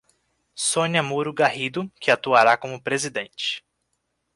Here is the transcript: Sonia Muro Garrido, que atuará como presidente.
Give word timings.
Sonia 0.55 1.03
Muro 1.03 1.31
Garrido, 1.31 1.87
que 2.01 2.09
atuará 2.09 2.57
como 2.57 2.81
presidente. 2.81 3.63